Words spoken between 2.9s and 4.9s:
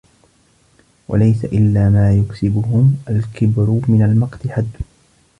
الْكِبْرُ مِنْ الْمَقْتِ حَدٌّ